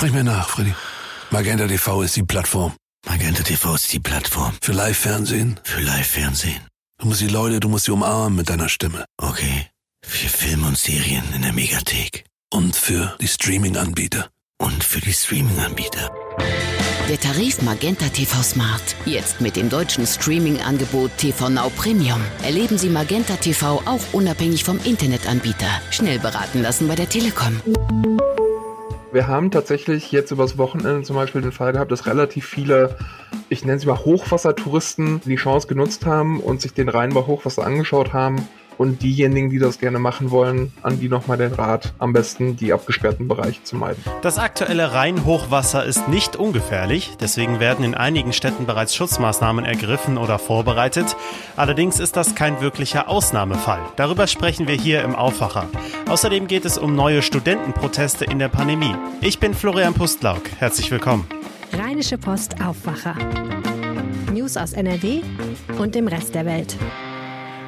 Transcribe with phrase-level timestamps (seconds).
[0.00, 0.72] Sprich mir nach, Freddy.
[1.30, 2.72] Magenta TV ist die Plattform.
[3.06, 4.54] Magenta TV ist die Plattform.
[4.62, 5.60] Für Live-Fernsehen.
[5.62, 6.62] Für Live-Fernsehen.
[6.98, 9.04] Du musst die Leute, du musst sie umarmen mit deiner Stimme.
[9.18, 9.66] Okay.
[10.02, 12.24] Für Filme und Serien in der Megathek.
[12.50, 14.30] Und für die Streaming-Anbieter.
[14.58, 16.10] Und für die Streaming-Anbieter.
[17.10, 18.96] Der Tarif Magenta TV Smart.
[19.04, 22.22] Jetzt mit dem deutschen Streaming-Angebot TV Now Premium.
[22.42, 25.68] Erleben Sie Magenta TV auch unabhängig vom Internetanbieter.
[25.90, 27.60] Schnell beraten lassen bei der Telekom.
[29.12, 32.96] Wir haben tatsächlich jetzt übers Wochenende zum Beispiel den Fall gehabt, dass relativ viele,
[33.48, 37.66] ich nenne sie mal Hochwassertouristen, die Chance genutzt haben und sich den Rhein bei Hochwasser
[37.66, 38.46] angeschaut haben
[38.80, 42.72] und diejenigen, die das gerne machen wollen, an die nochmal den Rat, am besten die
[42.72, 44.02] abgesperrten Bereiche zu meiden.
[44.22, 50.38] Das aktuelle Rheinhochwasser ist nicht ungefährlich, deswegen werden in einigen Städten bereits Schutzmaßnahmen ergriffen oder
[50.38, 51.14] vorbereitet.
[51.56, 53.80] Allerdings ist das kein wirklicher Ausnahmefall.
[53.96, 55.68] Darüber sprechen wir hier im Aufwacher.
[56.08, 58.94] Außerdem geht es um neue Studentenproteste in der Pandemie.
[59.20, 60.40] Ich bin Florian Pustlauk.
[60.58, 61.26] Herzlich willkommen.
[61.74, 63.14] Rheinische Post Aufwacher.
[64.32, 65.20] News aus NRW
[65.76, 66.78] und dem Rest der Welt.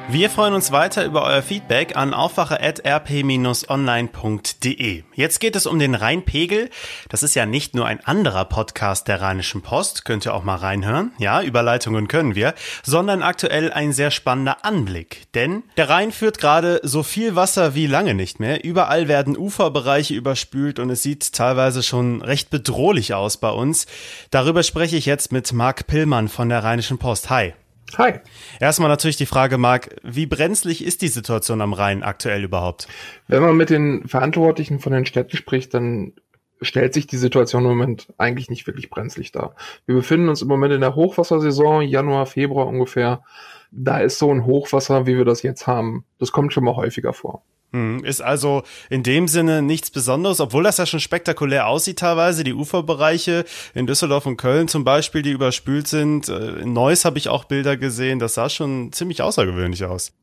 [0.09, 5.03] Wir freuen uns weiter über euer Feedback an aufwache.rp-online.de.
[5.15, 6.69] Jetzt geht es um den Rheinpegel.
[7.09, 10.57] Das ist ja nicht nur ein anderer Podcast der Rheinischen Post, könnt ihr auch mal
[10.57, 11.13] reinhören.
[11.17, 15.31] Ja, Überleitungen können wir, sondern aktuell ein sehr spannender Anblick.
[15.33, 18.63] Denn der Rhein führt gerade so viel Wasser wie lange nicht mehr.
[18.63, 23.87] Überall werden Uferbereiche überspült und es sieht teilweise schon recht bedrohlich aus bei uns.
[24.31, 27.29] Darüber spreche ich jetzt mit Marc Pillmann von der Rheinischen Post.
[27.29, 27.53] Hi.
[27.97, 28.13] Hi.
[28.59, 32.87] Erstmal natürlich die Frage, Marc, wie brenzlig ist die Situation am Rhein aktuell überhaupt?
[33.27, 36.13] Wenn man mit den Verantwortlichen von den Städten spricht, dann
[36.61, 39.55] stellt sich die Situation im Moment eigentlich nicht wirklich brenzlig dar.
[39.85, 43.23] Wir befinden uns im Moment in der Hochwassersaison, Januar, Februar ungefähr.
[43.71, 46.05] Da ist so ein Hochwasser, wie wir das jetzt haben.
[46.19, 47.43] Das kommt schon mal häufiger vor.
[47.73, 52.43] Hm, ist also in dem Sinne nichts Besonderes, obwohl das ja schon spektakulär aussieht teilweise.
[52.43, 56.29] Die Uferbereiche in Düsseldorf und Köln zum Beispiel, die überspült sind.
[56.29, 58.19] Äh, in Neuss habe ich auch Bilder gesehen.
[58.19, 60.13] Das sah schon ziemlich außergewöhnlich aus.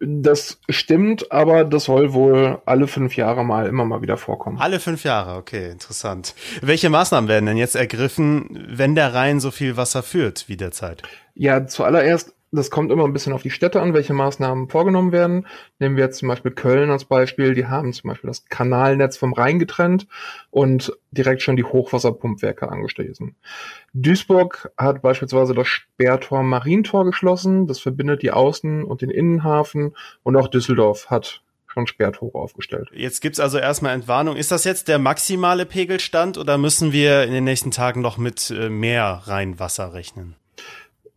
[0.00, 4.58] Das stimmt, aber das soll wohl alle fünf Jahre mal immer mal wieder vorkommen.
[4.58, 6.34] Alle fünf Jahre, okay, interessant.
[6.60, 11.02] Welche Maßnahmen werden denn jetzt ergriffen, wenn der Rhein so viel Wasser führt wie derzeit?
[11.34, 15.46] Ja, zuallererst das kommt immer ein bisschen auf die Städte an, welche Maßnahmen vorgenommen werden.
[15.78, 17.54] Nehmen wir jetzt zum Beispiel Köln als Beispiel.
[17.54, 20.08] Die haben zum Beispiel das Kanalnetz vom Rhein getrennt
[20.50, 23.36] und direkt schon die Hochwasserpumpwerke angeschlossen.
[23.92, 27.68] Duisburg hat beispielsweise das Sperrtor Marientor geschlossen.
[27.68, 29.94] Das verbindet die Außen- und den Innenhafen.
[30.24, 32.88] Und auch Düsseldorf hat schon Sperrtore aufgestellt.
[32.92, 34.34] Jetzt gibt's also erstmal Entwarnung.
[34.34, 38.50] Ist das jetzt der maximale Pegelstand oder müssen wir in den nächsten Tagen noch mit
[38.50, 40.34] äh, mehr Rheinwasser rechnen?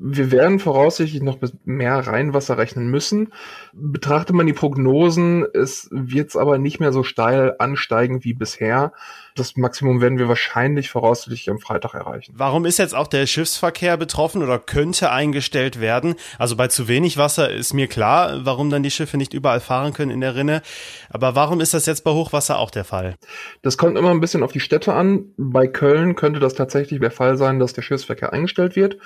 [0.06, 3.32] Wir werden voraussichtlich noch mit mehr Rheinwasser rechnen müssen.
[3.72, 8.92] Betrachtet man die Prognosen, es wird aber nicht mehr so steil ansteigen wie bisher.
[9.36, 12.34] Das Maximum werden wir wahrscheinlich voraussichtlich am Freitag erreichen.
[12.36, 16.16] Warum ist jetzt auch der Schiffsverkehr betroffen oder könnte eingestellt werden?
[16.38, 19.94] Also bei zu wenig Wasser ist mir klar, warum dann die Schiffe nicht überall fahren
[19.94, 20.62] können in der Rinne.
[21.10, 23.16] Aber warum ist das jetzt bei Hochwasser auch der Fall?
[23.62, 25.28] Das kommt immer ein bisschen auf die Städte an.
[25.38, 28.98] Bei Köln könnte das tatsächlich der Fall sein, dass der Schiffsverkehr eingestellt wird.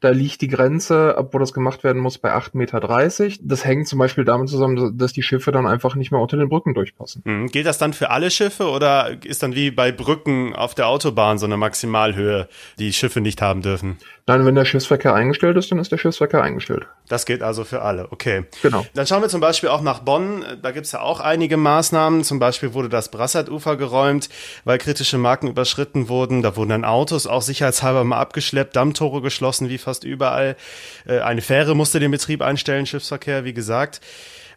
[0.00, 3.36] Da liegt die Grenze, ab wo das gemacht werden muss, bei 8,30 Meter.
[3.42, 6.48] Das hängt zum Beispiel damit zusammen, dass die Schiffe dann einfach nicht mehr unter den
[6.48, 7.22] Brücken durchpassen.
[7.24, 7.46] Hm.
[7.48, 11.38] Gilt das dann für alle Schiffe oder ist dann wie bei Brücken auf der Autobahn
[11.38, 12.48] so eine Maximalhöhe,
[12.78, 13.98] die Schiffe nicht haben dürfen?
[14.28, 16.88] Nein, wenn der Schiffsverkehr eingestellt ist, dann ist der Schiffsverkehr eingestellt.
[17.06, 18.44] Das gilt also für alle, okay.
[18.60, 18.84] Genau.
[18.92, 20.44] Dann schauen wir zum Beispiel auch nach Bonn.
[20.62, 22.24] Da gibt's ja auch einige Maßnahmen.
[22.24, 24.28] Zum Beispiel wurde das Brassadufer geräumt,
[24.64, 26.42] weil kritische Marken überschritten wurden.
[26.42, 30.56] Da wurden dann Autos auch sicherheitshalber mal abgeschleppt, Dammtore geschlossen, wie fast überall.
[31.06, 34.00] Äh, eine Fähre musste den Betrieb einstellen, Schiffsverkehr, wie gesagt.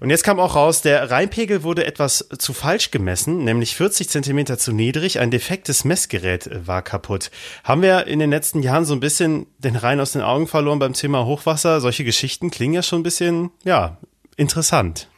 [0.01, 4.57] Und jetzt kam auch raus, der Rheinpegel wurde etwas zu falsch gemessen, nämlich 40 Zentimeter
[4.57, 5.19] zu niedrig.
[5.19, 7.31] Ein defektes Messgerät war kaputt.
[7.65, 10.79] Haben wir in den letzten Jahren so ein bisschen den Rhein aus den Augen verloren
[10.79, 11.81] beim Thema Hochwasser?
[11.81, 13.97] Solche Geschichten klingen ja schon ein bisschen, ja,
[14.35, 15.09] interessant.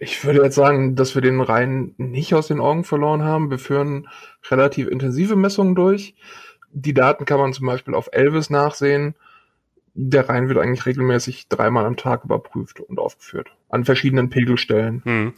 [0.00, 3.50] Ich würde jetzt sagen, dass wir den Rhein nicht aus den Augen verloren haben.
[3.50, 4.08] Wir führen
[4.50, 6.14] relativ intensive Messungen durch.
[6.72, 9.14] Die Daten kann man zum Beispiel auf Elvis nachsehen
[10.00, 13.48] der Rhein wird eigentlich regelmäßig dreimal am Tag überprüft und aufgeführt.
[13.68, 15.02] An verschiedenen Pegelstellen.
[15.04, 15.32] Hm.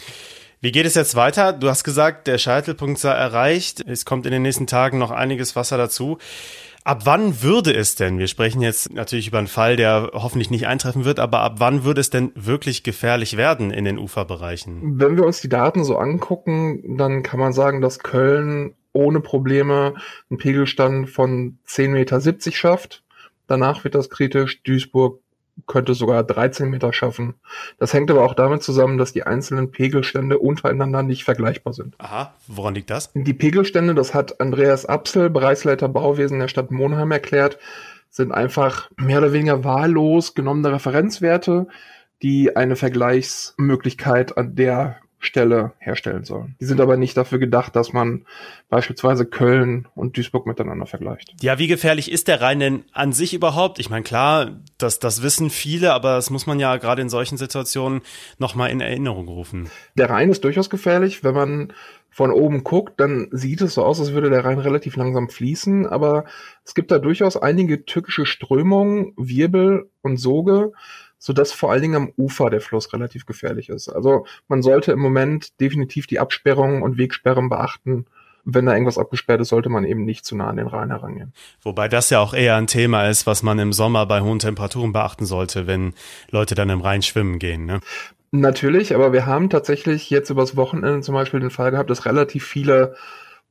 [0.61, 1.55] Wie geht es jetzt weiter?
[1.55, 3.82] Du hast gesagt, der Scheitelpunkt sei erreicht.
[3.87, 6.19] Es kommt in den nächsten Tagen noch einiges Wasser dazu.
[6.90, 10.66] Ab wann würde es denn, wir sprechen jetzt natürlich über einen Fall, der hoffentlich nicht
[10.66, 14.98] eintreffen wird, aber ab wann würde es denn wirklich gefährlich werden in den Uferbereichen?
[14.98, 19.94] Wenn wir uns die Daten so angucken, dann kann man sagen, dass Köln ohne Probleme
[20.31, 22.20] einen Pegelstand von 10,70 Meter
[22.50, 23.04] schafft.
[23.46, 24.60] Danach wird das kritisch.
[24.64, 25.20] Duisburg
[25.67, 27.35] könnte sogar 13 Meter schaffen.
[27.79, 31.94] Das hängt aber auch damit zusammen, dass die einzelnen Pegelstände untereinander nicht vergleichbar sind.
[31.99, 33.11] Aha, woran liegt das?
[33.14, 37.58] Die Pegelstände, das hat Andreas Apsel, Bereichsleiter Bauwesen der Stadt Monheim erklärt,
[38.08, 41.69] sind einfach mehr oder weniger wahllos genommene Referenzwerte,
[42.23, 46.56] die eine Vergleichsmöglichkeit an der Stelle herstellen sollen.
[46.61, 48.25] Die sind aber nicht dafür gedacht, dass man
[48.70, 51.34] beispielsweise Köln und Duisburg miteinander vergleicht.
[51.43, 53.78] Ja, wie gefährlich ist der Rhein denn an sich überhaupt?
[53.78, 57.37] Ich meine, klar, das, das wissen viele, aber das muss man ja gerade in solchen
[57.37, 58.00] Situationen
[58.38, 59.69] nochmal in Erinnerung rufen.
[59.94, 61.23] Der Rhein ist durchaus gefährlich.
[61.23, 61.73] Wenn man
[62.08, 65.87] von oben guckt, dann sieht es so aus, als würde der Rhein relativ langsam fließen,
[65.87, 66.25] aber
[66.64, 70.73] es gibt da durchaus einige tückische Strömungen, Wirbel und Soge,
[71.20, 73.88] so dass vor allen Dingen am Ufer der Fluss relativ gefährlich ist.
[73.90, 78.06] Also man sollte im Moment definitiv die Absperrungen und Wegsperren beachten.
[78.44, 81.34] Wenn da irgendwas abgesperrt ist, sollte man eben nicht zu nah an den Rhein herangehen.
[81.62, 84.93] Wobei das ja auch eher ein Thema ist, was man im Sommer bei hohen Temperaturen
[84.93, 85.93] beachten sollte, wenn
[86.31, 87.66] Leute dann im Rhein schwimmen gehen.
[87.66, 87.81] Ne?
[88.31, 92.46] Natürlich, aber wir haben tatsächlich jetzt übers Wochenende zum Beispiel den Fall gehabt, dass relativ
[92.46, 92.94] viele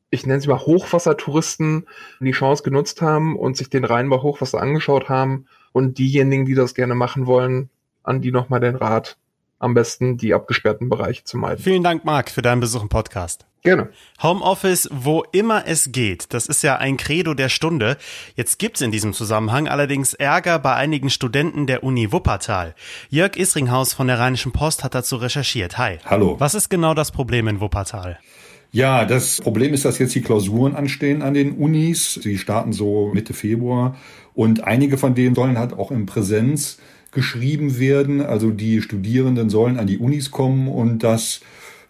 [0.09, 1.87] ich nenne sie mal Hochwassertouristen,
[2.19, 6.55] die Chance genutzt haben und sich den Rhein bei Hochwasser angeschaut haben und diejenigen, die
[6.55, 7.69] das gerne machen wollen,
[8.03, 9.17] an die nochmal den Rat,
[9.59, 11.61] am besten die abgesperrten Bereiche zu meiden.
[11.61, 13.45] Vielen Dank, Marc, für deinen Besuch im Podcast.
[13.61, 13.89] Gerne.
[14.23, 16.33] Homeoffice, wo immer es geht.
[16.33, 17.97] Das ist ja ein Credo der Stunde.
[18.35, 22.73] Jetzt gibt's in diesem Zusammenhang allerdings Ärger bei einigen Studenten der Uni Wuppertal.
[23.09, 25.77] Jörg Isringhaus von der Rheinischen Post hat dazu recherchiert.
[25.77, 25.97] Hi.
[26.05, 26.39] Hallo.
[26.39, 28.17] Was ist genau das Problem in Wuppertal?
[28.71, 32.13] Ja, das Problem ist, dass jetzt die Klausuren anstehen an den Unis.
[32.13, 33.97] Sie starten so Mitte Februar
[34.35, 36.77] und einige von denen sollen halt auch in Präsenz
[37.11, 38.21] geschrieben werden.
[38.21, 41.41] Also die Studierenden sollen an die Unis kommen und das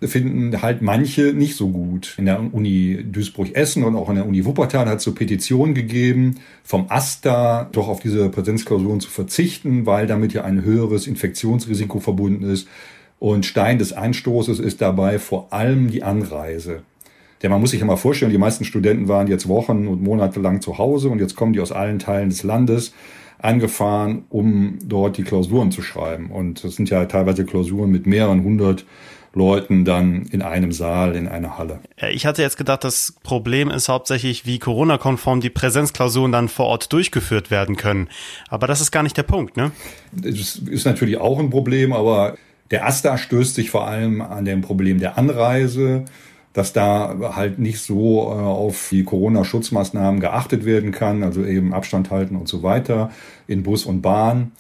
[0.01, 2.15] finden halt manche nicht so gut.
[2.17, 6.35] In der Uni Duisburg-Essen und auch in der Uni Wuppertal hat es so Petitionen gegeben,
[6.63, 12.49] vom AStA doch auf diese Präsenzklausuren zu verzichten, weil damit ja ein höheres Infektionsrisiko verbunden
[12.49, 12.69] ist.
[13.19, 16.83] Und Stein des Anstoßes ist dabei vor allem die Anreise.
[17.41, 20.39] Denn man muss sich ja mal vorstellen, die meisten Studenten waren jetzt Wochen und Monate
[20.39, 22.93] lang zu Hause und jetzt kommen die aus allen Teilen des Landes
[23.37, 26.31] angefahren, um dort die Klausuren zu schreiben.
[26.31, 28.85] Und das sind ja teilweise Klausuren mit mehreren hundert
[29.33, 31.79] Leuten dann in einem Saal, in einer Halle.
[32.11, 36.91] Ich hatte jetzt gedacht, das Problem ist hauptsächlich, wie Corona-konform die Präsenzklausuren dann vor Ort
[36.91, 38.09] durchgeführt werden können.
[38.49, 39.71] Aber das ist gar nicht der Punkt, ne?
[40.11, 42.37] Das ist natürlich auch ein Problem, aber
[42.71, 46.05] der AStA stößt sich vor allem an dem Problem der Anreise,
[46.53, 52.11] dass da halt nicht so äh, auf die Corona-Schutzmaßnahmen geachtet werden kann, also eben Abstand
[52.11, 53.11] halten und so weiter
[53.47, 54.51] in Bus und Bahn.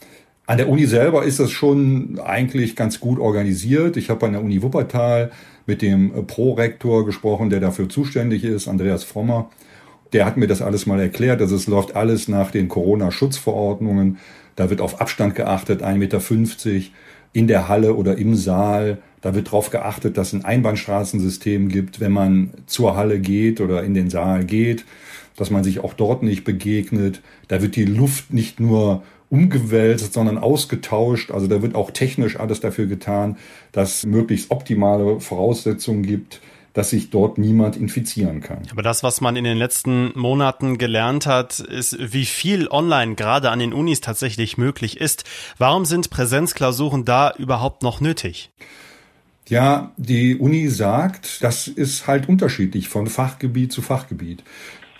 [0.45, 3.97] An der Uni selber ist das schon eigentlich ganz gut organisiert.
[3.97, 5.31] Ich habe an der Uni Wuppertal
[5.67, 9.51] mit dem Prorektor gesprochen, der dafür zuständig ist, Andreas Frommer.
[10.11, 11.39] Der hat mir das alles mal erklärt.
[11.41, 14.17] Also es läuft alles nach den Corona-Schutzverordnungen.
[14.55, 16.19] Da wird auf Abstand geachtet, 1,50 Meter
[17.33, 18.99] in der Halle oder im Saal.
[19.21, 23.83] Da wird darauf geachtet, dass es ein Einbahnstraßensystem gibt, wenn man zur Halle geht oder
[23.83, 24.85] in den Saal geht,
[25.35, 27.21] dass man sich auch dort nicht begegnet.
[27.47, 31.31] Da wird die Luft nicht nur umgewälzt, sondern ausgetauscht.
[31.31, 33.37] Also da wird auch technisch alles dafür getan,
[33.71, 36.41] dass möglichst optimale Voraussetzungen gibt,
[36.79, 38.59] dass sich dort niemand infizieren kann.
[38.71, 43.51] Aber das, was man in den letzten Monaten gelernt hat, ist, wie viel online gerade
[43.51, 45.25] an den Unis tatsächlich möglich ist.
[45.57, 48.51] Warum sind Präsenzklausuren da überhaupt noch nötig?
[49.49, 54.45] Ja, die Uni sagt, das ist halt unterschiedlich von Fachgebiet zu Fachgebiet.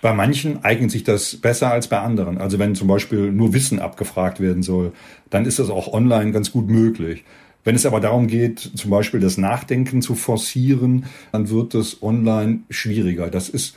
[0.02, 2.40] Bei manchen eignet sich das besser als bei anderen.
[2.40, 4.92] Also wenn zum Beispiel nur Wissen abgefragt werden soll,
[5.30, 7.24] dann ist das auch online ganz gut möglich.
[7.64, 12.60] Wenn es aber darum geht, zum Beispiel das Nachdenken zu forcieren, dann wird es online
[12.70, 13.30] schwieriger.
[13.30, 13.76] Das ist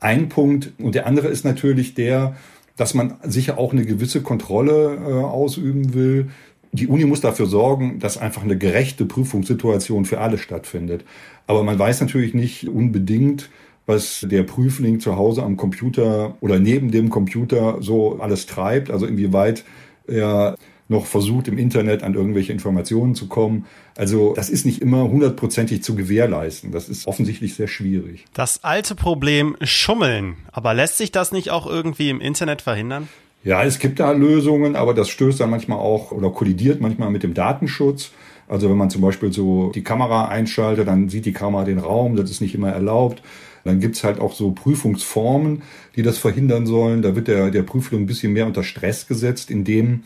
[0.00, 0.72] ein Punkt.
[0.78, 2.36] Und der andere ist natürlich der,
[2.76, 6.30] dass man sicher auch eine gewisse Kontrolle äh, ausüben will.
[6.72, 11.04] Die Uni muss dafür sorgen, dass einfach eine gerechte Prüfungssituation für alle stattfindet.
[11.46, 13.48] Aber man weiß natürlich nicht unbedingt,
[13.86, 18.90] was der Prüfling zu Hause am Computer oder neben dem Computer so alles treibt.
[18.90, 19.64] Also inwieweit
[20.06, 20.56] er
[20.94, 23.66] noch versucht, im Internet an irgendwelche Informationen zu kommen.
[23.96, 26.72] Also das ist nicht immer hundertprozentig zu gewährleisten.
[26.72, 28.24] Das ist offensichtlich sehr schwierig.
[28.32, 30.36] Das alte Problem Schummeln.
[30.52, 33.08] Aber lässt sich das nicht auch irgendwie im Internet verhindern?
[33.44, 37.22] Ja, es gibt da Lösungen, aber das stößt dann manchmal auch oder kollidiert manchmal mit
[37.22, 38.12] dem Datenschutz.
[38.48, 42.16] Also wenn man zum Beispiel so die Kamera einschaltet, dann sieht die Kamera den Raum,
[42.16, 43.22] das ist nicht immer erlaubt.
[43.64, 45.62] Dann gibt's halt auch so Prüfungsformen,
[45.96, 47.02] die das verhindern sollen.
[47.02, 50.02] Da wird der, der Prüfling ein bisschen mehr unter Stress gesetzt, indem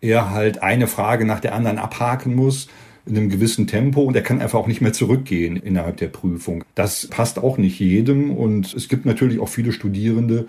[0.00, 2.68] er halt eine Frage nach der anderen abhaken muss
[3.06, 6.64] in einem gewissen Tempo und er kann einfach auch nicht mehr zurückgehen innerhalb der Prüfung.
[6.74, 10.46] Das passt auch nicht jedem und es gibt natürlich auch viele Studierende,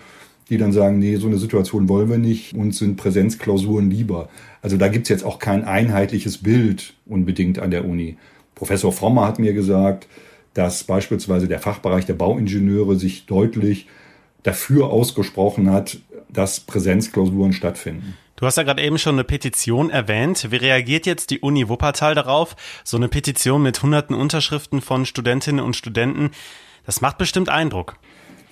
[0.50, 4.30] die dann sagen, nee, so eine Situation wollen wir nicht, uns sind Präsenzklausuren lieber.
[4.62, 8.18] Also da gibt's jetzt auch kein einheitliches Bild unbedingt an der Uni.
[8.54, 10.08] Professor Frommer hat mir gesagt,
[10.54, 13.88] dass beispielsweise der Fachbereich der Bauingenieure sich deutlich
[14.44, 16.00] dafür ausgesprochen hat,
[16.30, 18.16] dass Präsenzklausuren stattfinden.
[18.38, 20.52] Du hast ja gerade eben schon eine Petition erwähnt.
[20.52, 22.58] Wie reagiert jetzt die Uni Wuppertal darauf?
[22.84, 26.32] So eine Petition mit hunderten Unterschriften von Studentinnen und Studenten,
[26.86, 27.96] das macht bestimmt Eindruck.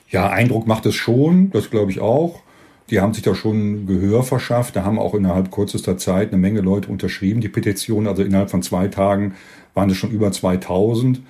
[0.09, 2.43] Ja, Eindruck macht es schon, das glaube ich auch.
[2.89, 4.77] Die haben sich da schon Gehör verschafft.
[4.77, 8.07] Da haben auch innerhalb kürzester Zeit eine Menge Leute unterschrieben, die Petition.
[8.07, 9.35] Also innerhalb von zwei Tagen
[9.73, 11.21] waren es schon über 2000.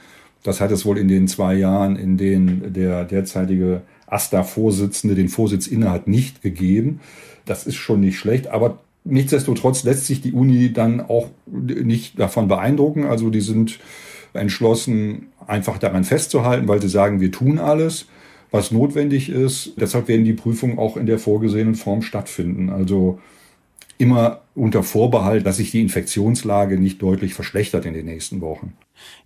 [0.44, 5.68] Das hat es wohl in den zwei Jahren, in denen der derzeitige AStA-Vorsitzende den Vorsitz
[5.68, 7.00] innehat, nicht gegeben.
[7.46, 12.48] Das ist schon nicht schlecht, aber nichtsdestotrotz lässt sich die Uni dann auch nicht davon
[12.48, 13.06] beeindrucken.
[13.06, 13.80] Also die sind
[14.34, 18.08] entschlossen, einfach daran festzuhalten, weil sie sagen, wir tun alles,
[18.52, 19.74] was notwendig ist.
[19.78, 22.70] Deshalb werden die Prüfungen auch in der vorgesehenen Form stattfinden.
[22.70, 23.20] Also
[23.98, 28.74] immer unter Vorbehalt, dass sich die Infektionslage nicht deutlich verschlechtert in den nächsten Wochen.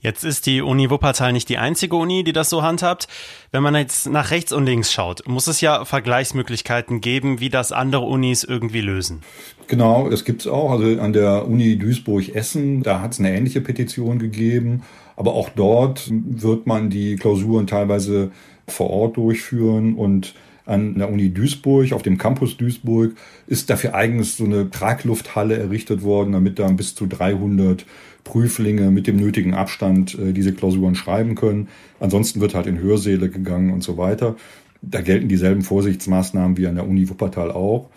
[0.01, 3.07] Jetzt ist die Uni Wuppertal nicht die einzige Uni, die das so handhabt.
[3.51, 7.71] Wenn man jetzt nach rechts und links schaut, muss es ja Vergleichsmöglichkeiten geben, wie das
[7.71, 9.21] andere Unis irgendwie lösen.
[9.67, 10.71] Genau, das gibt's auch.
[10.71, 14.83] Also an der Uni Duisburg-Essen, da hat es eine ähnliche Petition gegeben.
[15.15, 18.31] Aber auch dort wird man die Klausuren teilweise
[18.67, 20.36] vor Ort durchführen und
[20.67, 23.15] an der Uni Duisburg, auf dem Campus Duisburg,
[23.47, 27.86] ist dafür eigens so eine Traglufthalle errichtet worden, damit da bis zu 300
[28.27, 31.69] Prüflinge mit dem nötigen Abstand äh, diese Klausuren schreiben können.
[32.01, 34.36] Ansonsten wird halt in Hörsäle gegangen und so weiter.
[34.81, 37.89] Da gelten dieselben Vorsichtsmaßnahmen wie an der Uni Wuppertal auch.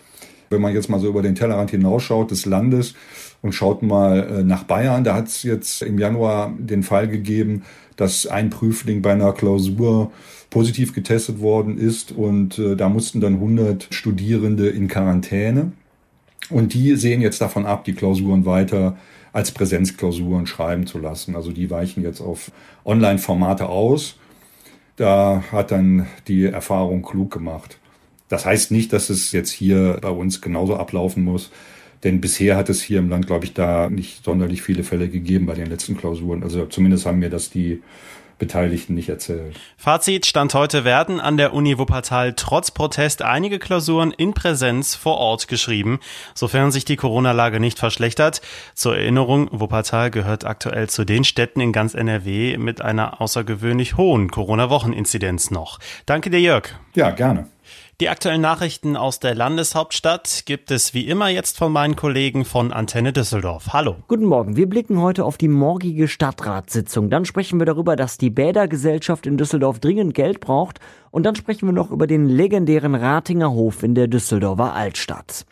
[0.49, 2.95] Wenn man jetzt mal so über den Tellerrand hinausschaut des Landes
[3.41, 7.63] und schaut mal äh, nach Bayern, da hat es jetzt im Januar den Fall gegeben,
[7.97, 10.11] dass ein Prüfling bei einer Klausur
[10.49, 15.73] positiv getestet worden ist und äh, da mussten dann 100 Studierende in Quarantäne.
[16.49, 18.97] Und die sehen jetzt davon ab, die Klausuren weiter
[19.33, 21.35] als Präsenzklausuren schreiben zu lassen.
[21.35, 22.51] Also die weichen jetzt auf
[22.85, 24.17] Online-Formate aus.
[24.95, 27.79] Da hat dann die Erfahrung klug gemacht.
[28.27, 31.51] Das heißt nicht, dass es jetzt hier bei uns genauso ablaufen muss.
[32.03, 35.45] Denn bisher hat es hier im Land, glaube ich, da nicht sonderlich viele Fälle gegeben
[35.45, 36.43] bei den letzten Klausuren.
[36.43, 37.81] Also zumindest haben mir das die
[38.41, 39.55] Beteiligten nicht erzählt.
[39.77, 45.17] Fazit Stand heute werden an der Uni Wuppertal trotz Protest einige Klausuren in Präsenz vor
[45.17, 45.99] Ort geschrieben,
[46.33, 48.41] sofern sich die Corona-Lage nicht verschlechtert.
[48.73, 54.31] Zur Erinnerung, Wuppertal gehört aktuell zu den Städten in ganz NRW mit einer außergewöhnlich hohen
[54.31, 55.77] Corona-Wocheninzidenz noch.
[56.07, 56.69] Danke dir, Jörg.
[56.95, 57.47] Ja, gerne.
[58.01, 62.73] Die aktuellen Nachrichten aus der Landeshauptstadt gibt es wie immer jetzt von meinen Kollegen von
[62.73, 63.73] Antenne Düsseldorf.
[63.73, 63.97] Hallo.
[64.07, 64.55] Guten Morgen.
[64.55, 67.11] Wir blicken heute auf die morgige Stadtratssitzung.
[67.11, 70.79] Dann sprechen wir darüber, dass die Bädergesellschaft in Düsseldorf dringend Geld braucht.
[71.11, 75.45] Und dann sprechen wir noch über den legendären Ratinger Hof in der Düsseldorfer Altstadt.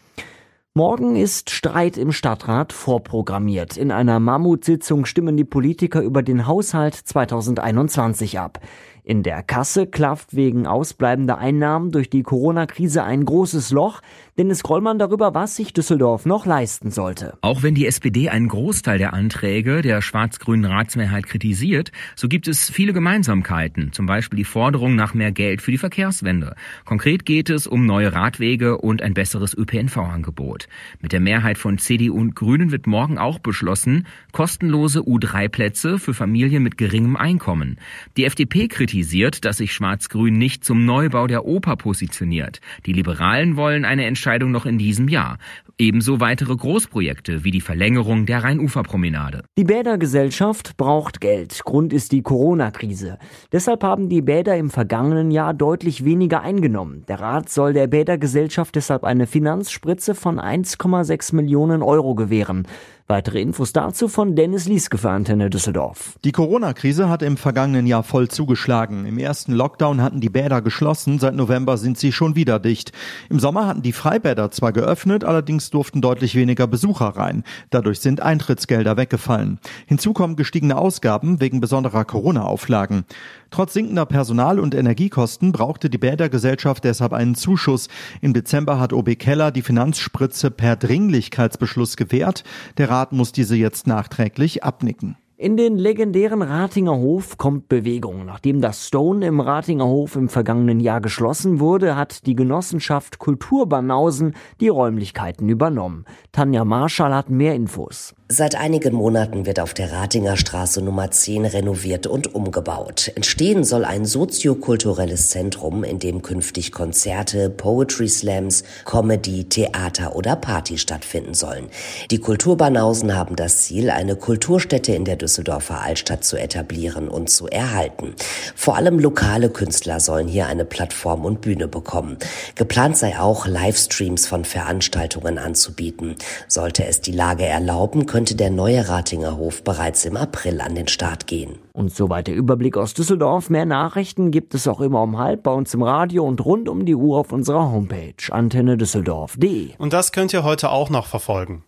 [0.74, 3.78] Morgen ist Streit im Stadtrat vorprogrammiert.
[3.78, 8.60] In einer Mammutsitzung stimmen die Politiker über den Haushalt 2021 ab.
[9.10, 14.02] In der Kasse klafft wegen ausbleibender Einnahmen durch die Corona-Krise ein großes Loch.
[14.40, 17.38] Dennis Grollmann darüber, was sich Düsseldorf noch leisten sollte.
[17.42, 22.70] Auch wenn die SPD einen Großteil der Anträge der schwarz-grünen Ratsmehrheit kritisiert, so gibt es
[22.70, 26.56] viele Gemeinsamkeiten, zum Beispiel die Forderung nach mehr Geld für die Verkehrswende.
[26.86, 30.70] Konkret geht es um neue Radwege und ein besseres ÖPNV-Angebot.
[31.02, 36.64] Mit der Mehrheit von CDU und Grünen wird morgen auch beschlossen, kostenlose U3-Plätze für Familien
[36.64, 37.78] mit geringem Einkommen.
[38.16, 42.62] Die FDP kritisiert, dass sich Schwarz-Grün nicht zum Neubau der Oper positioniert.
[42.86, 45.40] Die Liberalen wollen eine Entscheidung Entscheidung noch in diesem Jahr.
[45.82, 49.46] Ebenso weitere Großprojekte wie die Verlängerung der Rheinuferpromenade.
[49.58, 51.64] Die Bädergesellschaft braucht Geld.
[51.64, 53.18] Grund ist die Corona-Krise.
[53.54, 57.06] Deshalb haben die Bäder im vergangenen Jahr deutlich weniger eingenommen.
[57.08, 62.68] Der Rat soll der Bädergesellschaft deshalb eine Finanzspritze von 1,6 Millionen Euro gewähren.
[63.12, 66.14] Weitere Infos dazu von Dennis Lieske für Antenne Düsseldorf.
[66.24, 69.08] Die Corona-Krise hat im vergangenen Jahr voll zugeschlagen.
[69.08, 72.92] Im ersten Lockdown hatten die Bäder geschlossen, seit November sind sie schon wieder dicht.
[73.32, 77.44] Im Sommer hatten die Freibäder zwar geöffnet, allerdings durften deutlich weniger Besucher rein.
[77.70, 79.60] Dadurch sind Eintrittsgelder weggefallen.
[79.88, 83.06] Hinzu kommen gestiegene Ausgaben wegen besonderer Corona-Auflagen.
[83.52, 87.88] Trotz sinkender Personal- und Energiekosten brauchte die Bädergesellschaft deshalb einen Zuschuss.
[88.22, 92.44] Im Dezember hat OB Keller die Finanzspritze per Dringlichkeitsbeschluss gewährt.
[92.78, 95.18] Der Rat muss diese jetzt nachträglich abnicken.
[95.42, 98.26] In den legendären Ratinger Hof kommt Bewegung.
[98.26, 104.36] Nachdem das Stone im Ratinger Hof im vergangenen Jahr geschlossen wurde, hat die Genossenschaft Kulturbanausen
[104.60, 106.04] die Räumlichkeiten übernommen.
[106.34, 108.14] Tanja Marschall hat mehr Infos.
[108.32, 113.12] Seit einigen Monaten wird auf der Ratinger Straße Nummer 10 renoviert und umgebaut.
[113.16, 120.78] Entstehen soll ein soziokulturelles Zentrum, in dem künftig Konzerte, Poetry Slams, Comedy, Theater oder Party
[120.78, 121.70] stattfinden sollen.
[122.12, 127.48] Die Kulturbanausen haben das Ziel, eine Kulturstätte in der Düsseldorfer Altstadt zu etablieren und zu
[127.48, 128.14] erhalten.
[128.54, 132.20] Vor allem lokale Künstler sollen hier eine Plattform und Bühne bekommen.
[132.54, 136.14] Geplant sei auch, Livestreams von Veranstaltungen anzubieten.
[136.48, 140.90] Sollte es die Lage erlauben, könnte der neue Ratinger Hof bereits im April an den
[140.90, 141.58] Start gehen.
[141.72, 143.50] Und soweit der Überblick aus Düsseldorf.
[143.50, 146.86] Mehr Nachrichten gibt es auch immer um halb bei uns im Radio und rund um
[146.86, 149.70] die Uhr auf unserer Homepage antennedüsseldorf.de.
[149.78, 151.64] Und das könnt ihr heute auch noch verfolgen.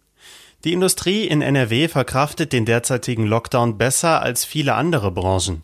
[0.63, 5.63] Die Industrie in NRW verkraftet den derzeitigen Lockdown besser als viele andere Branchen,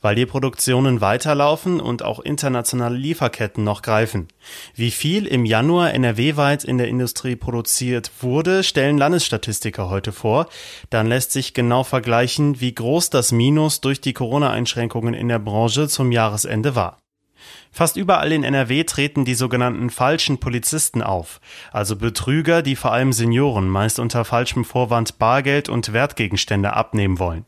[0.00, 4.28] weil die Produktionen weiterlaufen und auch internationale Lieferketten noch greifen.
[4.74, 10.48] Wie viel im Januar NRW-weit in der Industrie produziert wurde, stellen Landesstatistiker heute vor.
[10.88, 15.88] Dann lässt sich genau vergleichen, wie groß das Minus durch die Corona-Einschränkungen in der Branche
[15.88, 16.96] zum Jahresende war.
[17.70, 21.40] Fast überall in NRW treten die sogenannten falschen Polizisten auf,
[21.72, 27.44] also Betrüger, die vor allem Senioren meist unter falschem Vorwand Bargeld und Wertgegenstände abnehmen wollen.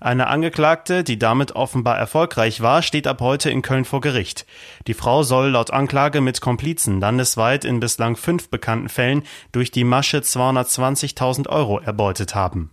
[0.00, 4.46] Eine Angeklagte, die damit offenbar erfolgreich war, steht ab heute in Köln vor Gericht.
[4.86, 9.84] Die Frau soll laut Anklage mit Komplizen landesweit in bislang fünf bekannten Fällen durch die
[9.84, 12.70] Masche 220.000 Euro erbeutet haben.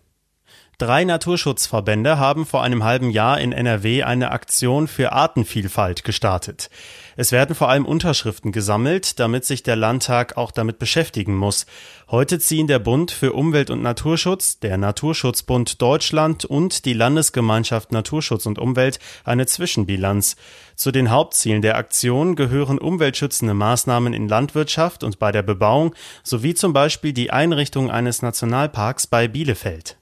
[0.77, 6.69] Drei Naturschutzverbände haben vor einem halben Jahr in NRW eine Aktion für Artenvielfalt gestartet.
[7.15, 11.65] Es werden vor allem Unterschriften gesammelt, damit sich der Landtag auch damit beschäftigen muss.
[12.11, 18.45] Heute ziehen der Bund für Umwelt und Naturschutz, der Naturschutzbund Deutschland und die Landesgemeinschaft Naturschutz
[18.45, 20.35] und Umwelt eine Zwischenbilanz.
[20.75, 26.53] Zu den Hauptzielen der Aktion gehören umweltschützende Maßnahmen in Landwirtschaft und bei der Bebauung sowie
[26.53, 29.97] zum Beispiel die Einrichtung eines Nationalparks bei Bielefeld.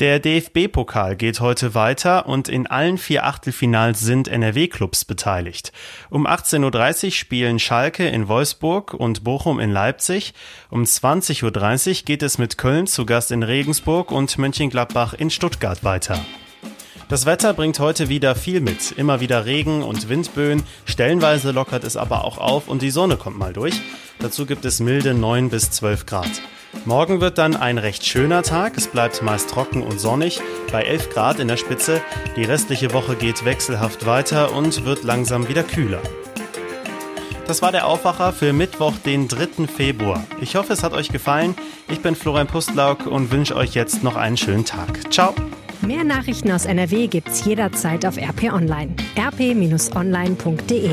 [0.00, 5.72] Der DFB-Pokal geht heute weiter und in allen vier Achtelfinals sind NRW-Clubs beteiligt.
[6.08, 10.32] Um 18.30 Uhr spielen Schalke in Wolfsburg und Bochum in Leipzig.
[10.70, 15.84] Um 20.30 Uhr geht es mit Köln zu Gast in Regensburg und Mönchengladbach in Stuttgart
[15.84, 16.18] weiter.
[17.10, 18.92] Das Wetter bringt heute wieder viel mit.
[18.92, 20.62] Immer wieder Regen und Windböen.
[20.86, 23.78] Stellenweise lockert es aber auch auf und die Sonne kommt mal durch.
[24.18, 26.30] Dazu gibt es milde 9 bis 12 Grad.
[26.86, 28.76] Morgen wird dann ein recht schöner Tag.
[28.76, 30.40] Es bleibt meist trocken und sonnig
[30.72, 32.00] bei 11 Grad in der Spitze.
[32.36, 36.00] Die restliche Woche geht wechselhaft weiter und wird langsam wieder kühler.
[37.46, 39.66] Das war der Aufwacher für Mittwoch, den 3.
[39.66, 40.24] Februar.
[40.40, 41.54] Ich hoffe, es hat euch gefallen.
[41.88, 45.12] Ich bin Florian Pustlauk und wünsche euch jetzt noch einen schönen Tag.
[45.12, 45.34] Ciao.
[45.82, 48.94] Mehr Nachrichten aus NRW gibt's jederzeit auf RP Online.
[49.18, 50.90] rp-online.de